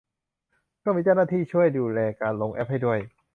[0.83, 2.99] ก็มีเจ้าหน้าที่ช่วยดูแลการลงแอปให้ด้วย